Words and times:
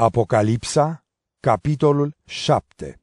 Apocalipsa, 0.00 1.04
capitolul 1.40 2.16
7 2.24 3.00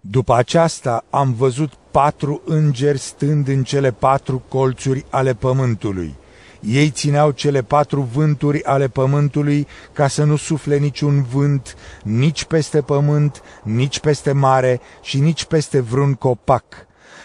După 0.00 0.34
aceasta 0.34 1.04
am 1.10 1.32
văzut 1.32 1.72
patru 1.90 2.42
îngeri 2.44 2.98
stând 2.98 3.48
în 3.48 3.64
cele 3.64 3.90
patru 3.90 4.42
colțuri 4.48 5.04
ale 5.10 5.34
pământului. 5.34 6.14
Ei 6.60 6.90
țineau 6.90 7.30
cele 7.30 7.62
patru 7.62 8.00
vânturi 8.00 8.64
ale 8.64 8.88
pământului 8.88 9.66
ca 9.92 10.08
să 10.08 10.24
nu 10.24 10.36
sufle 10.36 10.78
niciun 10.78 11.22
vânt, 11.22 11.76
nici 12.02 12.44
peste 12.44 12.80
pământ, 12.80 13.42
nici 13.62 14.00
peste 14.00 14.32
mare 14.32 14.80
și 15.02 15.20
nici 15.20 15.44
peste 15.44 15.80
vreun 15.80 16.14
copac. 16.14 16.64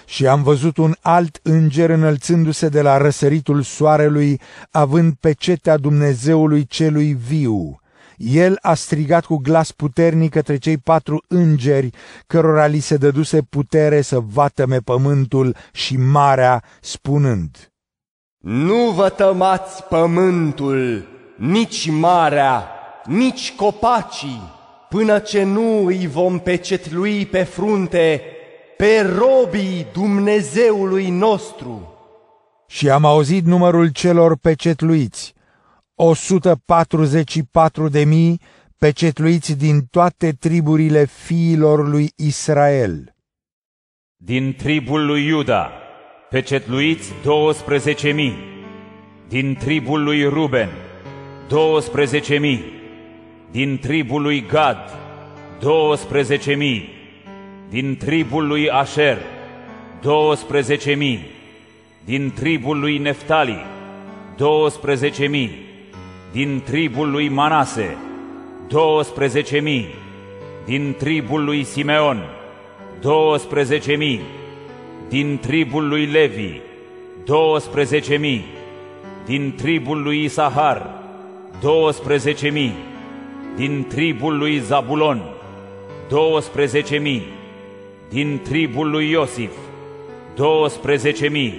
Și 0.06 0.28
am 0.28 0.44
văzut 0.44 0.78
un 0.78 0.96
alt 1.02 1.40
înger 1.44 1.90
înălțându-se 1.90 2.70
de 2.70 2.82
la 2.82 2.98
răsăritul 2.98 3.62
soarelui, 3.62 4.42
având 4.72 5.14
pecetea 5.20 5.78
Dumnezeului 5.78 6.66
celui 6.66 7.14
viu 7.14 7.80
el 8.18 8.58
a 8.62 8.74
strigat 8.74 9.26
cu 9.26 9.36
glas 9.36 9.72
puternic 9.72 10.32
către 10.32 10.58
cei 10.58 10.78
patru 10.78 11.24
îngeri, 11.28 11.90
cărora 12.28 12.66
li 12.66 12.80
se 12.80 12.98
dăduse 12.98 13.42
putere 13.42 14.02
să 14.02 14.20
vatăme 14.20 14.80
pământul 14.80 15.56
și 15.72 15.98
marea, 15.98 16.64
spunând, 16.82 17.72
Nu 18.38 18.92
vă 18.96 19.10
tămați 19.10 19.84
pământul, 19.84 21.08
nici 21.38 21.90
marea, 21.90 22.68
nici 23.06 23.56
copacii, 23.56 24.42
până 24.90 25.20
ce 25.20 25.44
nu 25.44 25.86
îi 25.86 26.08
vom 26.08 26.40
pecetlui 26.40 27.26
pe 27.26 27.44
frunte 27.44 28.22
pe 28.78 29.16
robii 29.18 29.88
Dumnezeului 29.94 31.10
nostru. 31.10 31.92
Și 32.68 32.90
am 32.90 33.06
auzit 33.06 33.46
numărul 33.46 33.88
celor 33.88 34.38
pecetluiți, 34.38 35.34
144 36.00 37.90
de 37.90 38.04
mii 38.04 38.40
pecetluiți 38.78 39.58
din 39.58 39.86
toate 39.92 40.32
triburile 40.32 41.06
fiilor 41.06 41.88
lui 41.88 42.12
Israel. 42.16 43.16
Din 44.18 44.56
tribul 44.58 45.06
lui 45.06 45.26
Iuda, 45.26 45.72
pecetluiți 46.30 47.14
12 47.24 48.12
mii. 48.12 48.36
Din 49.28 49.56
tribul 49.56 50.04
lui 50.04 50.24
Ruben, 50.24 50.70
12 51.48 52.38
mii. 52.38 52.64
Din 53.52 53.78
tribul 53.82 54.22
lui 54.22 54.46
Gad, 54.48 55.00
12 55.60 56.54
mii. 56.54 56.90
Din 57.70 57.98
tribul 57.98 58.48
lui 58.48 58.70
Asher, 58.70 59.18
12 60.02 60.94
mii. 60.94 61.26
Din 62.06 62.32
tribul 62.36 62.80
lui 62.80 62.98
Neftali, 62.98 63.66
12 64.36 65.28
mii 65.28 65.67
din 66.32 66.62
tribul 66.66 67.12
lui 67.12 67.30
Manase, 67.30 67.98
12.000, 68.68 69.86
din 70.66 70.96
tribul 70.98 71.44
lui 71.44 71.64
Simeon, 71.64 72.24
12.000, 73.02 74.20
din 75.10 75.38
tribul 75.42 75.88
lui 75.88 76.06
Levi, 76.06 76.62
12.000, 78.12 78.42
din 79.26 79.54
tribul 79.58 80.02
lui 80.02 80.24
Isahar, 80.24 81.04
12.000, 82.44 82.72
din 83.56 83.86
tribul 83.88 84.38
lui 84.38 84.60
Zabulon, 84.60 85.22
12.000, 86.10 87.22
din 88.10 88.40
tribul 88.44 88.90
lui 88.90 89.10
Iosif, 89.10 89.52
12.000, 90.36 91.54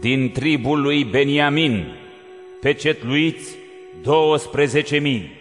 din 0.00 0.30
tribul 0.32 0.80
lui 0.80 1.04
Beniamin, 1.04 1.86
pecetluiți 2.60 3.60
12.000. 4.00 5.40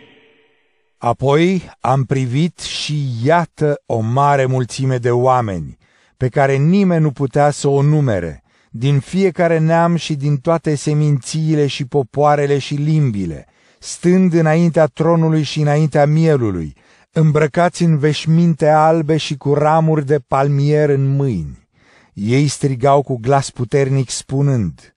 Apoi 0.98 1.72
am 1.80 2.04
privit 2.04 2.60
și 2.60 3.08
iată 3.24 3.82
o 3.86 4.00
mare 4.00 4.46
mulțime 4.46 4.98
de 4.98 5.12
oameni, 5.12 5.78
pe 6.18 6.30
care 6.30 6.56
nimeni 6.56 7.02
nu 7.02 7.12
putea 7.12 7.50
să 7.50 7.68
o 7.68 7.82
numere, 7.82 8.44
din 8.70 9.00
fiecare 9.00 9.60
neam 9.60 9.96
și 9.96 10.16
din 10.16 10.38
toate 10.38 10.76
semințiile 10.76 11.68
și 11.68 11.86
popoarele 11.86 12.58
și 12.58 12.74
limbile, 12.74 13.48
stând 13.80 14.34
înaintea 14.34 14.86
tronului 14.86 15.44
și 15.44 15.60
înaintea 15.60 16.06
mielului, 16.06 16.76
îmbrăcați 17.12 17.84
în 17.84 17.98
veșminte 17.98 18.68
albe 18.68 19.18
și 19.18 19.38
cu 19.38 19.54
ramuri 19.54 20.06
de 20.06 20.20
palmier 20.20 20.90
în 20.90 21.16
mâini. 21.16 21.68
Ei 22.14 22.48
strigau 22.48 23.02
cu 23.02 23.18
glas 23.18 23.50
puternic 23.50 24.10
spunând, 24.10 24.96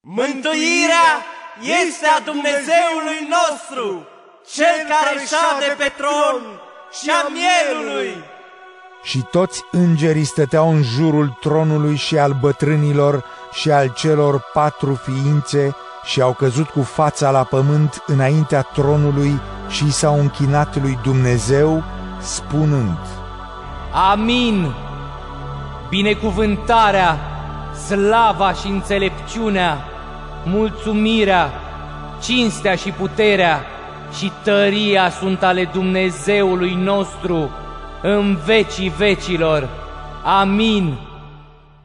Mântuirea 0.00 1.37
este 1.60 2.06
a 2.18 2.20
Dumnezeului 2.20 3.20
nostru, 3.36 4.06
Cel 4.54 4.76
care 4.88 5.26
șade 5.26 5.74
pe 5.78 5.92
tron 5.96 6.42
și 7.00 7.10
a 7.10 7.28
mielului. 7.28 8.24
Și 9.02 9.24
toți 9.30 9.64
îngerii 9.70 10.24
stăteau 10.24 10.70
în 10.70 10.82
jurul 10.82 11.38
tronului 11.40 11.96
și 11.96 12.18
al 12.18 12.36
bătrânilor 12.40 13.24
și 13.52 13.70
al 13.70 13.92
celor 13.96 14.50
patru 14.52 14.94
ființe 14.94 15.76
și 16.04 16.20
au 16.20 16.32
căzut 16.32 16.68
cu 16.68 16.82
fața 16.82 17.30
la 17.30 17.44
pământ 17.44 18.02
înaintea 18.06 18.62
tronului 18.62 19.40
și 19.68 19.92
s-au 19.92 20.18
închinat 20.18 20.80
lui 20.80 20.98
Dumnezeu, 21.02 21.84
spunând, 22.20 22.98
Amin! 23.92 24.74
Binecuvântarea, 25.88 27.18
slava 27.86 28.52
și 28.52 28.66
înțelepciunea 28.66 29.87
mulțumirea, 30.48 31.52
cinstea 32.22 32.74
și 32.74 32.90
puterea 32.90 33.60
și 34.18 34.32
tăria 34.44 35.10
sunt 35.10 35.42
ale 35.42 35.70
Dumnezeului 35.72 36.74
nostru 36.74 37.50
în 38.02 38.38
vecii 38.46 38.88
vecilor. 38.88 39.68
Amin. 40.24 40.98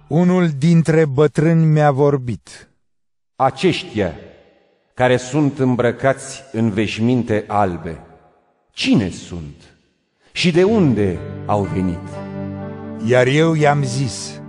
Unul 0.07 0.47
dintre 0.57 1.05
bătrâni 1.05 1.65
mi-a 1.65 1.91
vorbit. 1.91 2.69
Aceștia 3.35 4.13
care 4.93 5.17
sunt 5.17 5.59
îmbrăcați 5.59 6.43
în 6.51 6.69
veșminte 6.69 7.43
albe, 7.47 7.99
cine 8.71 9.09
sunt 9.09 9.55
și 10.31 10.51
de 10.51 10.63
unde 10.63 11.19
au 11.45 11.63
venit? 11.73 12.07
Iar 13.05 13.27
eu 13.27 13.53
i-am 13.53 13.83
zis, 13.83 14.41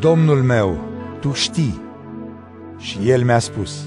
Domnul 0.00 0.42
meu, 0.42 0.78
tu 1.20 1.32
știi. 1.32 1.80
Și 2.82 2.98
el 3.04 3.24
mi-a 3.24 3.38
spus, 3.38 3.84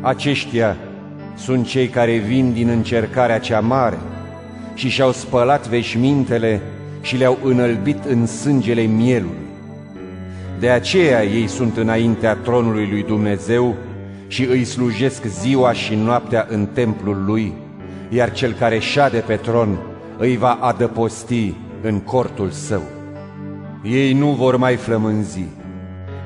Aceștia 0.00 0.76
sunt 1.36 1.66
cei 1.66 1.88
care 1.88 2.16
vin 2.16 2.52
din 2.52 2.68
încercarea 2.68 3.38
cea 3.38 3.60
mare 3.60 3.98
și 4.74 4.88
și-au 4.88 5.12
spălat 5.12 5.68
veșmintele 5.68 6.60
și 7.00 7.16
le-au 7.16 7.38
înălbit 7.42 8.04
în 8.04 8.26
sângele 8.26 8.82
mielului. 8.82 9.44
De 10.58 10.68
aceea 10.68 11.24
ei 11.24 11.46
sunt 11.46 11.76
înaintea 11.76 12.34
tronului 12.34 12.88
lui 12.90 13.02
Dumnezeu 13.02 13.74
și 14.26 14.44
îi 14.44 14.64
slujesc 14.64 15.24
ziua 15.24 15.72
și 15.72 15.94
noaptea 15.94 16.46
în 16.48 16.66
templul 16.72 17.24
lui, 17.26 17.52
iar 18.08 18.32
cel 18.32 18.52
care 18.52 18.78
șade 18.78 19.18
pe 19.18 19.34
tron 19.34 19.78
îi 20.18 20.36
va 20.36 20.52
adăposti 20.52 21.54
în 21.82 22.00
cortul 22.00 22.50
său. 22.50 22.82
Ei 23.82 24.12
nu 24.12 24.30
vor 24.30 24.56
mai 24.56 24.76
flămânzi, 24.76 25.46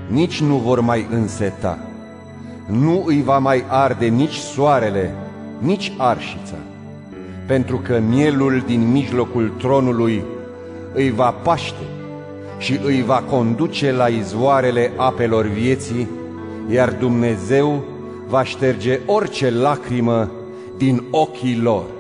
nici 0.09 0.41
nu 0.41 0.57
vor 0.57 0.81
mai 0.81 1.07
înseta. 1.11 1.79
Nu 2.67 3.03
îi 3.07 3.23
va 3.23 3.39
mai 3.39 3.65
arde 3.69 4.07
nici 4.07 4.37
soarele, 4.37 5.15
nici 5.59 5.93
arșița, 5.97 6.57
pentru 7.47 7.77
că 7.77 8.01
mielul 8.09 8.63
din 8.67 8.91
mijlocul 8.91 9.53
tronului 9.59 10.23
îi 10.95 11.11
va 11.11 11.31
paște 11.31 11.85
și 12.59 12.81
îi 12.85 13.03
va 13.03 13.23
conduce 13.31 13.93
la 13.93 14.07
izvoarele 14.07 14.93
apelor 14.97 15.47
vieții, 15.47 16.09
iar 16.71 16.93
Dumnezeu 16.93 17.85
va 18.29 18.45
șterge 18.45 19.01
orice 19.07 19.51
lacrimă 19.51 20.31
din 20.77 21.03
ochii 21.11 21.61
lor. 21.61 21.98